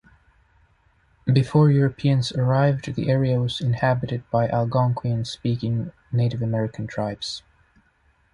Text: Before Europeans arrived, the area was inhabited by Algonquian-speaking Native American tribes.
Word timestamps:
Before 1.31 1.69
Europeans 1.69 2.31
arrived, 2.31 2.95
the 2.95 3.07
area 3.11 3.39
was 3.39 3.61
inhabited 3.61 4.23
by 4.31 4.47
Algonquian-speaking 4.49 5.91
Native 6.11 6.41
American 6.41 6.87
tribes. 6.87 7.43